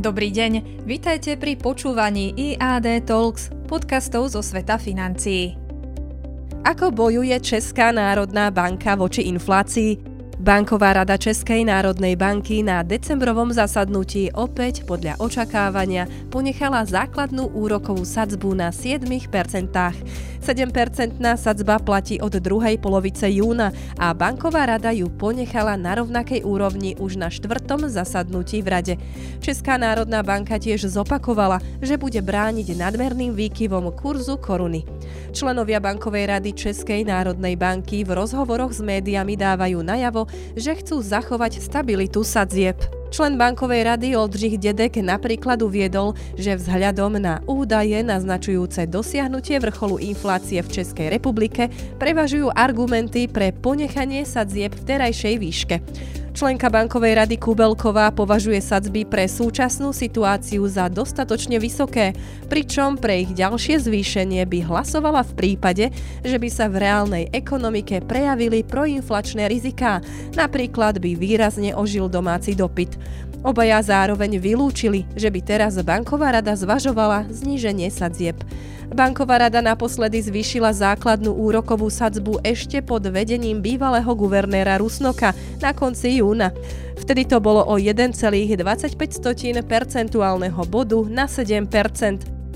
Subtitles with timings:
[0.00, 5.60] Dobrý deň, vitajte pri počúvaní IAD Talks, podcastov zo sveta financií.
[6.64, 10.00] Ako bojuje Česká národná banka voči inflácii?
[10.40, 18.56] Banková rada Českej národnej banky na decembrovom zasadnutí opäť podľa očakávania ponechala základnú úrokovú sadzbu
[18.56, 19.20] na 7%.
[20.40, 26.96] 7-percentná sadzba platí od druhej polovice júna a banková rada ju ponechala na rovnakej úrovni
[26.96, 28.94] už na štvrtom zasadnutí v rade.
[29.44, 34.88] Česká národná banka tiež zopakovala, že bude brániť nadmerným výkyvom kurzu koruny.
[35.36, 40.24] Členovia bankovej rady Českej národnej banky v rozhovoroch s médiami dávajú najavo,
[40.56, 42.99] že chcú zachovať stabilitu sadzieb.
[43.10, 50.62] Člen bankovej rady Oldřich Dedek napríklad uviedol, že vzhľadom na údaje naznačujúce dosiahnutie vrcholu inflácie
[50.62, 55.76] v Českej republike prevažujú argumenty pre ponechanie sadzieb v terajšej výške.
[56.40, 62.16] Členka bankovej rady Kubelková považuje sadzby pre súčasnú situáciu za dostatočne vysoké,
[62.48, 65.92] pričom pre ich ďalšie zvýšenie by hlasovala v prípade,
[66.24, 70.00] že by sa v reálnej ekonomike prejavili proinflačné riziká,
[70.32, 72.96] napríklad by výrazne ožil domáci dopyt.
[73.44, 78.40] Obaja zároveň vylúčili, že by teraz banková rada zvažovala zníženie sadzieb.
[78.90, 85.30] Banková rada naposledy zvýšila základnú úrokovú sadzbu ešte pod vedením bývalého guvernéra Rusnoka
[85.62, 86.50] na konci júna.
[86.98, 88.58] Vtedy to bolo o 1,25
[89.62, 91.70] percentuálneho bodu na 7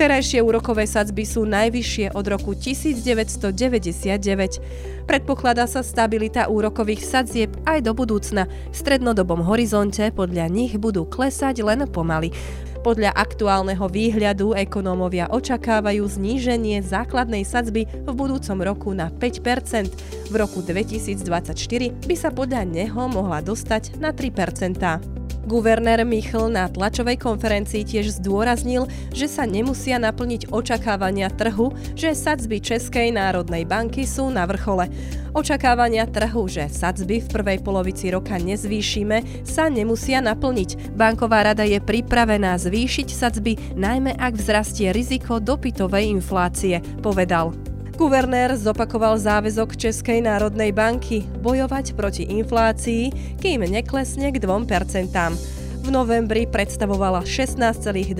[0.00, 5.04] Terajšie úrokové sadzby sú najvyššie od roku 1999.
[5.04, 8.48] Predpokladá sa stabilita úrokových sadzieb aj do budúcna.
[8.72, 12.32] V strednodobom horizonte podľa nich budú klesať len pomaly.
[12.80, 20.64] Podľa aktuálneho výhľadu ekonómovia očakávajú zníženie základnej sadzby v budúcom roku na 5% V roku
[20.64, 21.52] 2024
[22.08, 25.19] by sa podľa neho mohla dostať na 3
[25.50, 32.62] Guvernér Michl na tlačovej konferencii tiež zdôraznil, že sa nemusia naplniť očakávania trhu, že sadzby
[32.62, 34.86] Českej národnej banky sú na vrchole.
[35.34, 40.94] Očakávania trhu, že sadzby v prvej polovici roka nezvýšime, sa nemusia naplniť.
[40.94, 47.69] Banková rada je pripravená zvýšiť sadzby, najmä ak vzrastie riziko dopytovej inflácie, povedal.
[48.00, 55.12] Guvernér zopakoval záväzok Českej národnej banky bojovať proti inflácii, kým neklesne k 2%.
[55.84, 58.16] V novembri predstavovala 16,2%.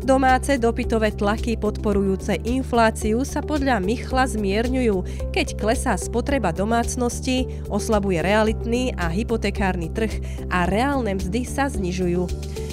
[0.00, 8.96] Domáce dopytové tlaky podporujúce infláciu sa podľa Michla zmierňujú, keď klesá spotreba domácností, oslabuje realitný
[8.96, 12.24] a hypotekárny trh a reálne mzdy sa znižujú.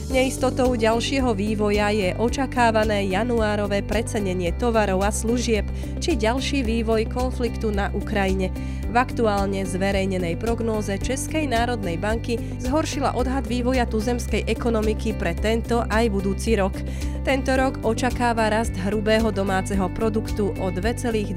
[0.06, 5.66] Neistotou ďalšieho vývoja je očakávané januárové precenenie tovarov a služieb
[5.98, 8.54] či ďalší vývoj konfliktu na Ukrajine.
[8.86, 16.06] V aktuálne zverejnenej prognóze Českej národnej banky zhoršila odhad vývoja tuzemskej ekonomiky pre tento aj
[16.14, 16.78] budúci rok.
[17.26, 21.34] Tento rok očakáva rast hrubého domáceho produktu o 2,2%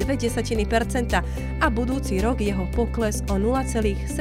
[1.59, 4.13] a budúci rok jeho pokles o 0,7%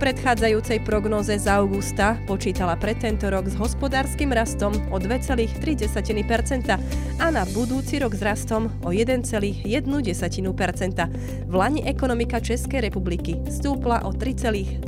[0.00, 5.60] predchádzajúcej prognoze z augusta počítala pre tento rok s hospodárskym rastom o 2,3%
[7.20, 9.60] a na budúci rok s rastom o 1,1%.
[11.44, 14.80] V Lani ekonomika Českej republiky stúpla o 3,3%.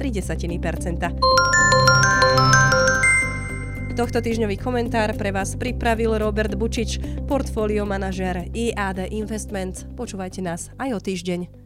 [3.92, 6.96] Tohto týždňový komentár pre vás pripravil Robert Bučič,
[7.28, 9.84] portfólio manažér IAD Investments.
[9.92, 11.61] Počúvajte nás aj o týždeň.